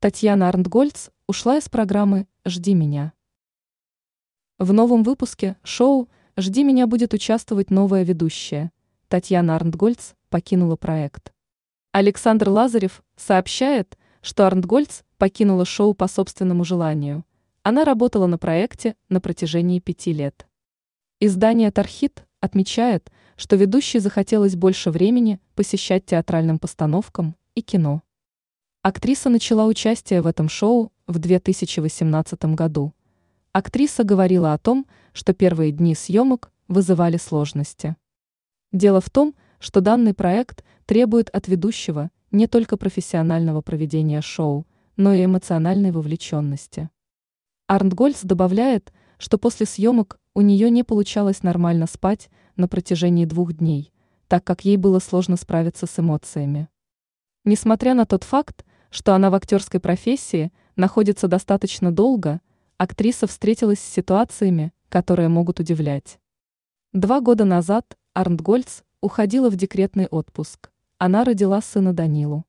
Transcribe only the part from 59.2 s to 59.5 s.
в